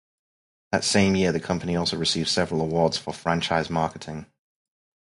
That 0.71 0.83
same 0.83 1.15
year, 1.15 1.31
the 1.31 1.39
company 1.39 1.75
also 1.75 1.95
received 1.95 2.27
several 2.27 2.61
awards 2.61 2.97
for 2.97 3.13
franchise 3.13 3.69
marketing. 3.69 4.25